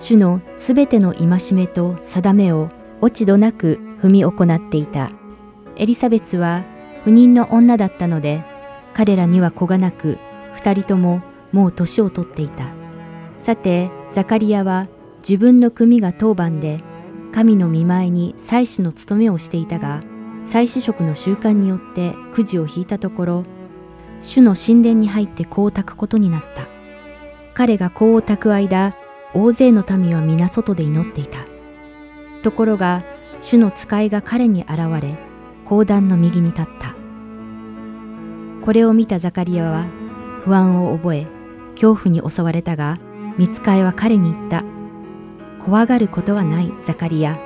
[0.00, 2.68] 主のすべての戒めと定めを
[3.00, 5.12] 落ち度なく踏み行っていた。
[5.76, 6.64] エリザベスは
[7.04, 8.42] 不妊の女だったので
[8.92, 10.18] 彼らには子がなく
[10.54, 11.22] 二人とも
[11.52, 12.72] もう年を取っていた。
[13.38, 14.88] さてザカリアは
[15.20, 16.82] 自分の組が当番で
[17.30, 20.02] 神の見舞いに祭司の務めをしていたが
[20.44, 23.44] 祭司職の習慣によってくじを引いたところ
[24.20, 26.79] 主の神殿に入って香を焚くことになった。
[27.60, 28.96] 彼が香を焚く間
[29.34, 31.44] 大勢の民は皆外で祈っていた
[32.42, 33.04] ところが
[33.42, 35.18] 主の使いが彼に現れ
[35.66, 36.96] 講談の右に立った
[38.64, 39.84] これを見たザカリアは
[40.44, 41.26] 不安を覚え
[41.80, 42.98] 恐怖に襲われたが、
[43.38, 44.64] 見つかいは彼に言った。
[45.64, 47.38] 怖がることはない、ザカリア。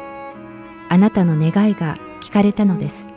[0.89, 3.09] あなたの願いが聞かれたのです。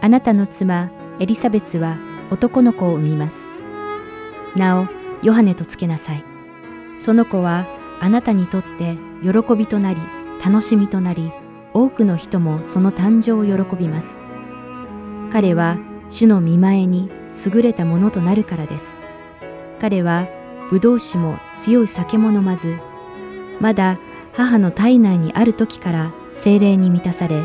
[0.00, 0.90] あなたの妻、
[1.20, 1.96] エリザベスは
[2.30, 3.46] 男の子を産みます。
[4.56, 4.88] なお、
[5.22, 6.35] ヨハネとつけなさい。
[6.98, 7.66] その子は
[8.00, 10.00] あなたにとって喜びとなり、
[10.44, 11.32] 楽しみとなり、
[11.72, 14.18] 多くの人もその誕生を喜びます。
[15.32, 15.78] 彼は
[16.08, 17.10] 主の見前に
[17.44, 18.96] 優れたものとなるからです。
[19.80, 20.26] 彼は
[20.70, 22.76] ブドウ酒も強い酒も飲まず、
[23.60, 23.98] まだ
[24.34, 27.42] 母の体内にある時から精霊に満たされ、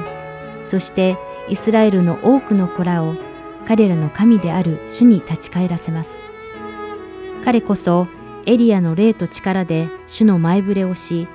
[0.66, 1.18] そして
[1.50, 3.16] イスラエルの多くの子らを
[3.68, 6.12] 彼らの神である主に立ち返らせます。
[7.44, 8.08] 彼こそ
[8.46, 11.28] エリアの霊と力で主の前触れをし、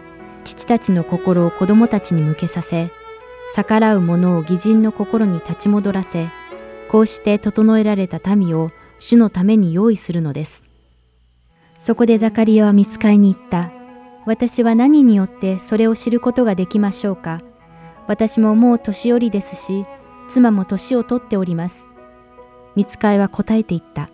[0.45, 2.91] 父たちの心を子供たちに向けさせ、
[3.55, 6.29] 逆らう者を義人の心に立ち戻らせ、
[6.89, 10.65] こうして整えられた民を主のために用意するのです。
[11.79, 13.71] そこでザカリアは見つかいに行った。
[14.25, 17.43] 私は何によってそれを知ることができましょうか。
[18.09, 19.87] 私ももう年寄りですし、
[20.29, 21.87] 妻も年を取っております。
[22.75, 24.11] 見つかいは答えていった。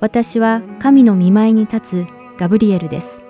[0.00, 3.22] 私は神の見舞いに立つガブリエルです。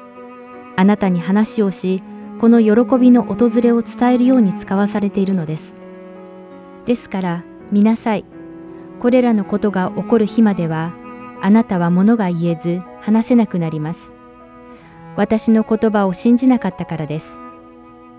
[0.76, 2.02] あなたに話をし、
[2.40, 5.76] この喜びの訪れを伝えるように使わされているのです。
[6.86, 8.24] ですから、見なさい。
[9.00, 10.92] これらのことが起こる日までは、
[11.40, 14.14] あなたは物が言えず話せなくなります。
[15.16, 17.38] 私の言葉を信じなかったからです。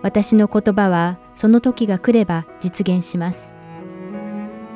[0.01, 3.51] 私の言葉はその時が来れば実現します。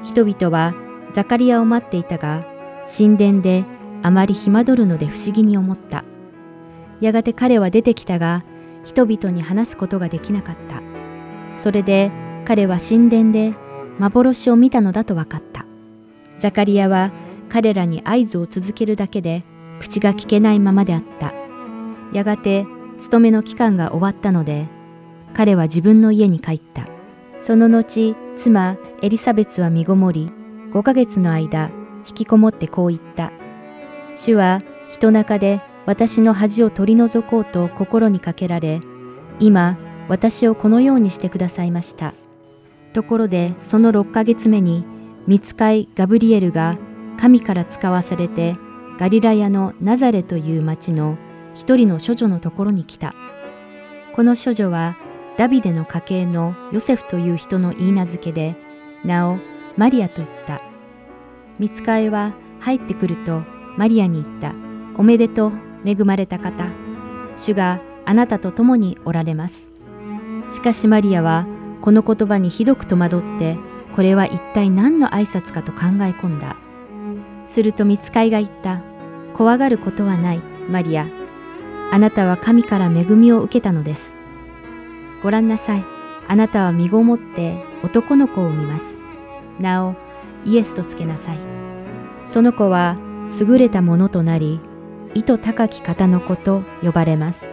[0.04, 0.74] 人々は
[1.14, 2.46] ザカリアを待っていたが、
[2.86, 3.66] 神殿で
[4.02, 6.04] あまり暇取るので不思議に思った。
[7.02, 8.44] やがて彼は出てきたが、
[8.86, 10.82] 人々に話すことができなかった。
[11.58, 12.12] それで
[12.46, 13.54] 彼は神殿で
[14.00, 15.66] 幻を見たのだと分かった。
[16.40, 17.12] ザカリアは
[17.50, 19.44] 彼らに合図を続けるだけで
[19.80, 21.34] 口が聞けないままであった。
[22.14, 22.66] やがて
[23.00, 24.68] 勤めの期間が終わったので、
[25.34, 26.88] 彼は自分の家に帰った。
[27.40, 30.32] その後、妻エリザベスは身ごもり、
[30.72, 31.72] 5ヶ月の間、
[32.08, 33.32] 引きこもってこう言った。
[34.20, 38.82] 主は人中で私の恥を取り除こうと心にかけられ、
[39.40, 39.78] 今、
[40.10, 42.14] 私をこのようにしてくださいました。
[42.92, 44.84] ところで、その6ヶ月目に、
[45.26, 46.78] 見つかいガブリエルが
[47.18, 48.58] 神から使わされて、
[49.00, 51.18] ガリラヤのナザレという町の
[51.56, 53.16] 一人の処女のところに来た。
[54.14, 54.98] この処女は、
[55.38, 58.58] ダビデの家系のヨセフという人の言い名付けで、
[59.06, 59.40] 名を
[59.78, 60.62] マリアと言った。
[61.58, 63.44] 見つかいは入ってくると
[63.80, 64.54] マリアに言った。
[64.98, 65.52] おめでとう、
[65.86, 66.66] 恵まれた方。
[67.38, 69.70] 主があなたと共におられます。
[70.50, 71.48] しかしマリアは
[71.80, 73.58] この言葉にひどく戸惑って、
[73.96, 76.58] これは一体何の挨拶かと考え込んだ。
[77.48, 78.82] すると見つかいが言った。
[79.34, 81.08] 怖がることはない、マリア。
[81.90, 84.14] あなたは神から恵みを受けたのです。
[85.24, 85.86] ご覧なさい。
[86.28, 88.98] あなたは身ごもって男の子を産みます。
[89.58, 89.96] なお、
[90.44, 91.40] イエスとつけなさい。
[92.28, 92.98] その子は
[93.38, 94.60] 優れたものとなり、
[95.14, 97.50] 意図高き方の子と呼ばれます。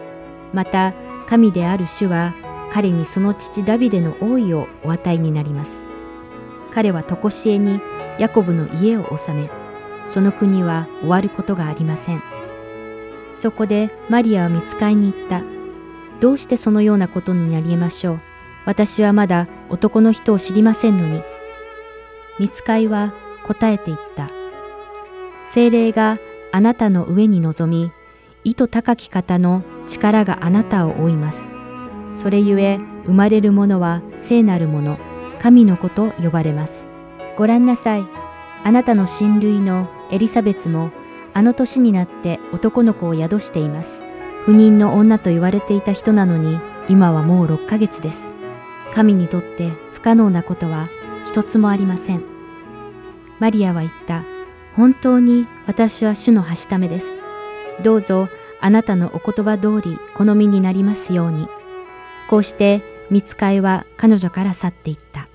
[0.53, 0.93] また、
[1.27, 2.33] 神である主は
[2.71, 5.83] 彼にその父ダビデの王位をお与えになります。
[6.73, 7.81] 彼は常しえに
[8.19, 9.49] ヤコブの家を治め、
[10.09, 12.21] その国は終わることがありません。
[13.37, 15.41] そこでマリアは見つかいに行った。
[16.19, 18.19] どうしてそのようなことになりえましょう。
[18.65, 21.21] 私はまだ男の人を知りませんのに。
[22.39, 23.13] 見つかいは
[23.45, 24.36] 答えて言った。
[25.53, 26.19] 精霊が
[26.51, 27.91] あなたの上に臨み、
[28.43, 31.49] 意図高き方の力があなたを追います。
[32.15, 34.97] それゆえ生まれるものは聖なるもの、
[35.39, 36.87] 神の子と呼ばれます。
[37.37, 38.07] ご覧なさい。
[38.63, 40.91] あなたの親類のエリザベスも
[41.33, 44.03] あの年になって男の子を宿しています。
[44.45, 48.29] 不妊の女と言われていた人なのに今はもう6ヶ月です。
[48.93, 50.89] 神にとって不可能なことは
[51.25, 52.23] 一つもありません。
[53.39, 54.36] マリアは言った。
[54.77, 57.07] 本当に私は主のはしためです。
[57.83, 58.29] どうぞ
[58.61, 61.47] あなたのお言葉通り好みになりますように。
[62.29, 65.27] こうして見つかいは彼女から去っていった。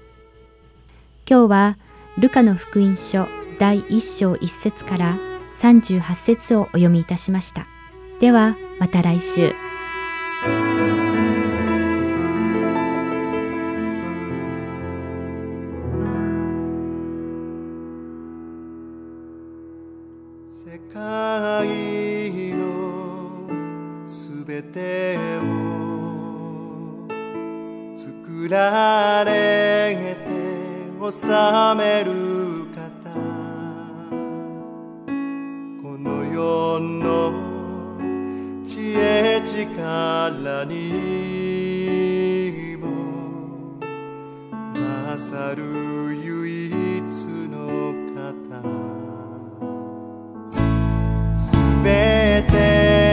[1.29, 1.79] 今日は
[2.19, 3.27] ルカの福音書
[3.59, 5.19] 第1章1節から
[5.59, 7.67] 38節をお読みいたしました。
[8.21, 9.72] ではまた来週。
[21.03, 22.63] 世界の
[24.07, 25.21] すべてを
[27.97, 30.31] 作られて
[31.01, 31.13] 治
[31.77, 33.11] める方。
[35.83, 37.33] この世の
[38.65, 42.87] 知恵力にも
[45.09, 45.65] 勝る
[46.25, 46.71] 唯一
[47.51, 48.02] の
[51.83, 53.12] す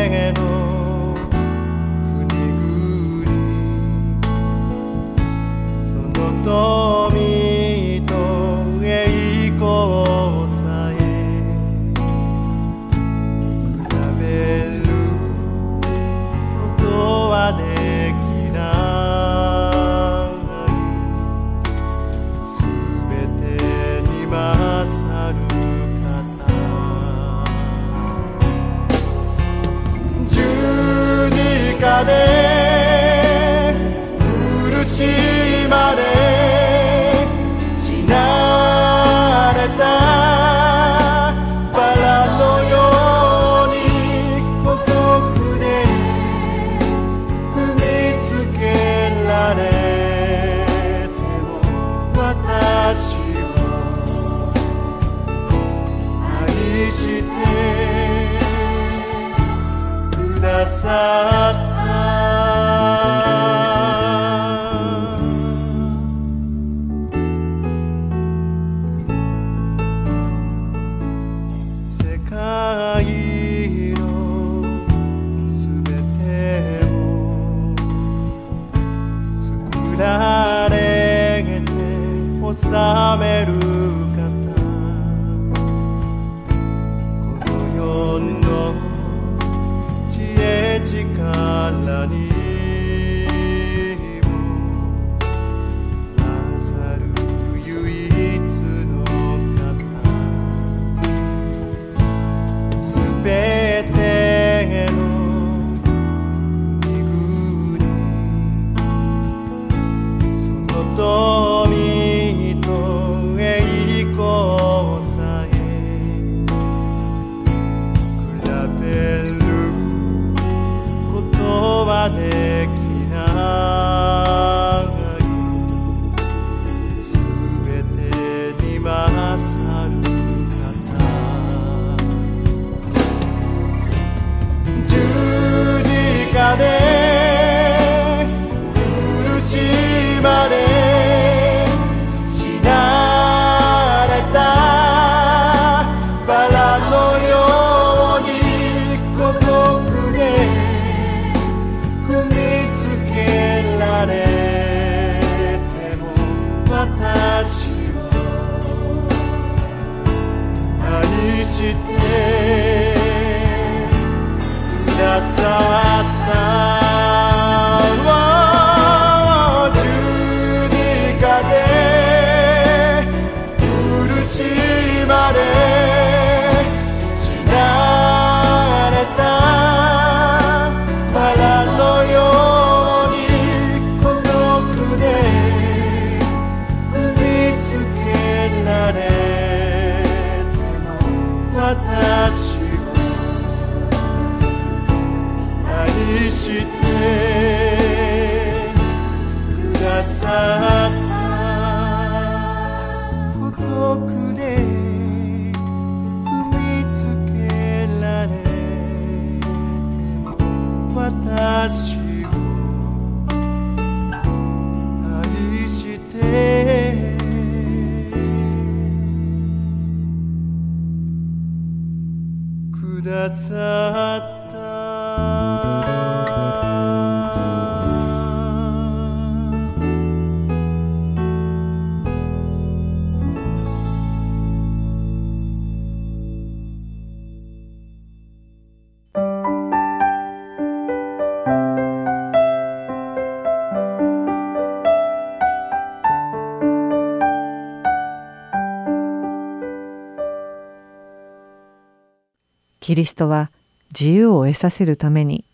[252.89, 253.51] キリストは
[253.91, 255.45] 自由を得させるために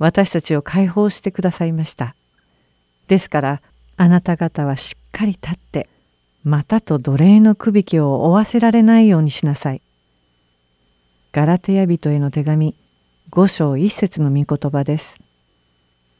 [0.00, 2.16] 私たちを解放してくださいました。
[3.06, 3.62] ですから
[3.96, 5.88] あなた方はしっかり立って
[6.42, 9.82] またと奴隷のくびきを負わせられないようにしなさい。
[11.30, 12.74] ガラテヤ人への手紙
[13.30, 15.20] 5章1節の御言葉です。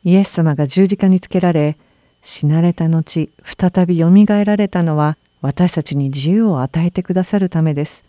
[0.04, 1.76] イエス様が十字架につけられ
[2.22, 8.07] 死なれた後再びよみがえられたのは私たちに自由を与えてくださるためです。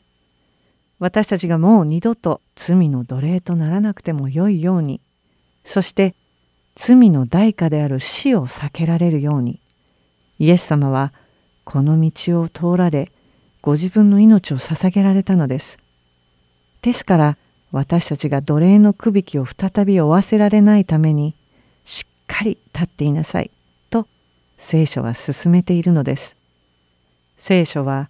[0.99, 5.01] 私たちがもう二度と罪の奴隷とならなくてもよいように
[5.63, 6.13] そして
[6.75, 9.59] 罪の代価である死を避けられるように
[10.39, 11.13] イエス様は
[11.63, 13.11] この道を通られ
[13.61, 15.77] ご自分の命を捧げられたのです。
[16.81, 17.37] ですから
[17.71, 21.35] 私たちが奴隷のくびきを再び負わせられないために
[21.83, 23.51] しっかり立っていなさい
[23.89, 24.07] と
[24.57, 26.35] 聖書は進めているのです。
[27.37, 28.09] 聖書は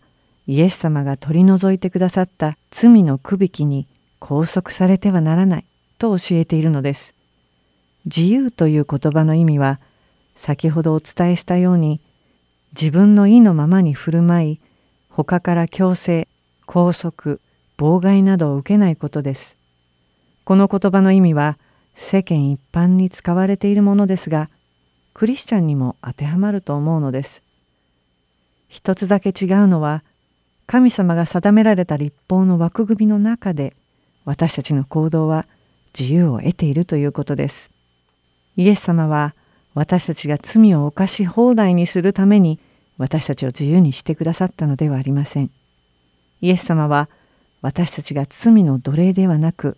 [0.50, 3.86] イエス様が取り除いてくださった罪のくびきに
[4.20, 5.66] 拘束されてはならない
[6.00, 7.14] と教えているのです。
[8.06, 9.80] 自由という言葉の意味は
[10.34, 12.02] 先ほどお伝えしたように
[12.72, 14.60] 自分の意のままに振る舞い
[15.12, 16.28] 他から強制
[16.66, 17.38] 拘束
[17.78, 19.56] 妨害などを受けないことです。
[20.46, 21.60] この言葉の意味は
[21.94, 24.50] 世間一般に使われているものですが
[25.14, 27.44] クリスチャンにも当てはまると思うのです。
[28.68, 30.04] 一つだけ違うのは
[30.72, 33.76] 神様が定められた立法の枠組みの中で
[34.24, 35.48] 私たちの行動は
[36.00, 37.72] 自由を得ているということです。
[38.56, 39.34] イエス様は
[39.74, 42.60] 私たちが罪を犯し放題にするために
[43.00, 45.50] 私たちを自由にしてくださったのではありません。
[46.40, 47.10] イエス様は
[47.64, 49.76] 私たちが罪の奴隷ではなく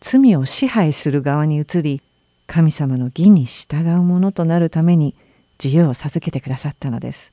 [0.00, 2.02] 罪を支配する側に移り
[2.48, 5.14] 神様の義に従うものとなるために
[5.62, 7.32] 自由を授けてくださったのです。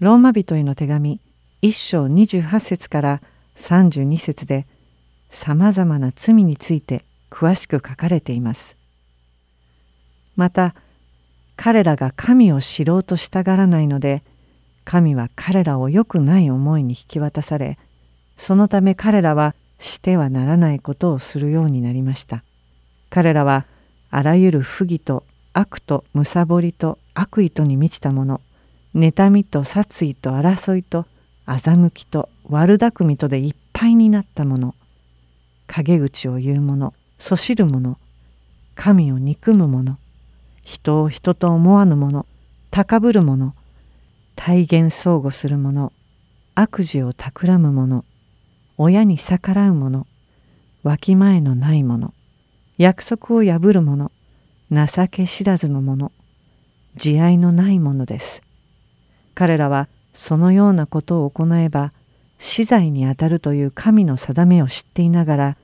[0.00, 1.20] ローマ人への手紙
[1.62, 3.22] 1章28節から
[3.56, 4.66] 32節で
[5.30, 8.76] さまざまな罪について詳しく書かれています。
[10.36, 10.74] また
[11.56, 14.22] 彼らが神を知ろうとしたがらないので
[14.84, 17.78] 神は彼らを良くない思いに引き渡され
[18.36, 22.42] そのため彼らはしてはならないことをするようになりました。
[23.08, 23.66] 彼らは
[24.10, 28.40] あらゆる不義と悪と貪りと悪意とに満ちたもの
[28.94, 31.06] 妬みと殺意と争いと
[31.46, 34.74] 欺きと悪巧みとでいっぱいになったもの。
[35.66, 37.98] 陰口を言う者そしる者
[38.74, 39.98] 神を憎む者
[40.62, 42.26] 人を人と思わぬ者
[42.70, 43.54] 高ぶる者
[44.34, 45.92] 体現相互する者
[46.54, 48.04] 悪事を企む者
[48.76, 50.06] 親に逆らう者
[50.82, 52.12] わきまえのない者
[52.78, 54.12] 約束を破る者
[54.70, 56.12] 情け知らずの者
[56.96, 58.42] 慈愛のない者です。
[59.34, 61.92] 彼らはそのようなことを行えば
[62.38, 65.56] 死罪にあたるという神の定めを知っていながら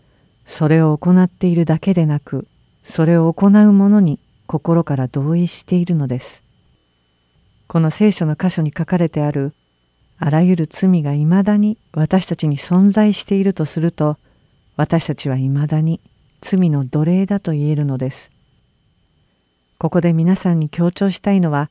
[0.46, 2.46] それを行っているだけでなく
[2.84, 6.44] それを行う者に心から同意しているのです。
[7.66, 9.54] この聖書の箇所に書かれてある
[10.18, 14.18] あらゆる罪がいまだに私たちに存在しているとすると
[14.76, 16.00] 私たちはいまだに
[16.42, 18.30] 罪の奴隷だと言えるのです。
[19.78, 21.70] ここで皆さんに強調したいのは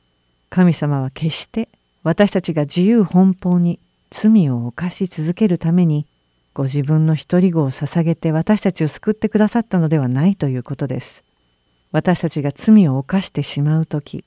[0.50, 1.68] 神様は決して
[2.04, 3.78] 私たちが自由奔放に
[4.10, 6.06] 罪を犯し続けるために
[6.54, 11.24] ご自分の一人子を捧げて私たちを救ってくださったのではないということです。
[11.92, 14.24] 私たちが罪を犯してしまう時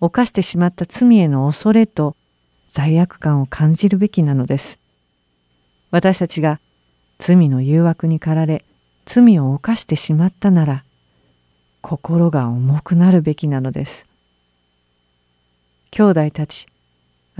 [0.00, 2.16] 犯してしまった罪への恐れと
[2.72, 4.78] 罪悪感を感じるべきなのです。
[5.90, 6.60] 私たちが
[7.18, 8.64] 罪の誘惑に駆られ
[9.04, 10.84] 罪を犯してしまったなら
[11.80, 14.06] 心が重くなるべきなのです。
[15.90, 16.66] 兄弟たち、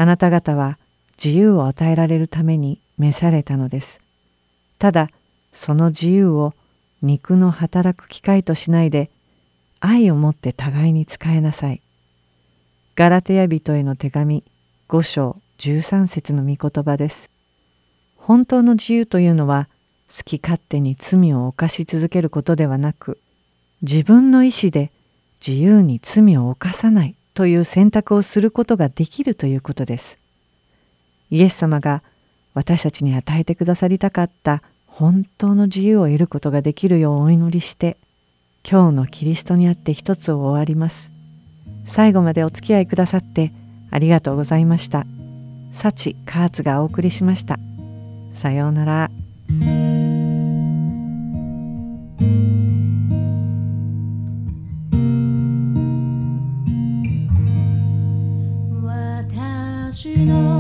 [0.01, 0.78] あなた方は
[1.22, 4.01] 自由を与えられるために召されたのです。
[4.78, 5.11] ただ
[5.53, 6.55] その自由を
[7.03, 9.11] 肉の働く機会としないで
[9.80, 11.82] 愛を持って互いに使えなさい。
[12.94, 14.44] ガラテヤ人への手紙
[14.88, 17.28] 5章13節の御言葉です。
[18.16, 19.68] 本当の自由というのは
[20.09, 23.18] 好き勝手に罪を犯し続けることではなく
[23.82, 24.92] 自分の意志で
[25.44, 30.18] 自由に罪を犯さないという選択をすることができるということです。
[31.30, 32.03] イエス様が
[32.53, 37.97] 私たちに与えてくださりたかった本当の自由を得ることができるようお祈りして
[38.68, 41.12] 今日のキリストにあって一つを終わります。
[41.84, 43.53] 最後までお付き合いくださって
[43.93, 45.07] ありがとうございました。
[45.70, 47.61] 幸カーツがお送りしました。
[48.32, 49.11] さようなら。
[60.18, 60.57] 私の